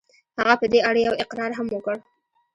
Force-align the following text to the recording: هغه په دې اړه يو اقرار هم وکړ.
هغه 0.39 0.53
په 0.61 0.65
دې 0.71 0.79
اړه 0.89 1.01
يو 1.07 1.13
اقرار 1.23 1.51
هم 1.57 1.67
وکړ. 1.71 1.95